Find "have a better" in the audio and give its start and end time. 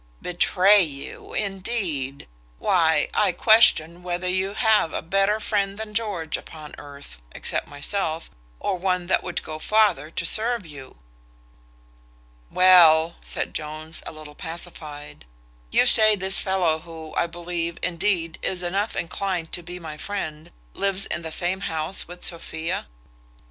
4.55-5.39